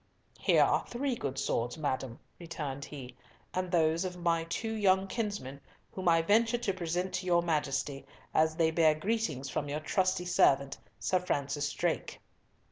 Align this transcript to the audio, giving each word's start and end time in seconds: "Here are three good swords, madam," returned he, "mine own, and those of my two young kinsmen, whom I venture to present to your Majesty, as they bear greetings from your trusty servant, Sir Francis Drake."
"Here 0.39 0.63
are 0.63 0.83
three 0.87 1.13
good 1.15 1.37
swords, 1.37 1.77
madam," 1.77 2.17
returned 2.39 2.85
he, 2.85 3.01
"mine 3.01 3.13
own, 3.53 3.63
and 3.65 3.71
those 3.71 4.03
of 4.03 4.17
my 4.17 4.45
two 4.45 4.73
young 4.73 5.05
kinsmen, 5.05 5.61
whom 5.91 6.09
I 6.09 6.23
venture 6.23 6.57
to 6.57 6.73
present 6.73 7.13
to 7.13 7.27
your 7.27 7.43
Majesty, 7.43 8.07
as 8.33 8.55
they 8.55 8.71
bear 8.71 8.95
greetings 8.95 9.47
from 9.47 9.69
your 9.69 9.79
trusty 9.79 10.25
servant, 10.25 10.79
Sir 10.97 11.19
Francis 11.19 11.71
Drake." 11.71 12.19